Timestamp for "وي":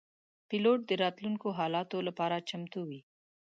2.89-2.99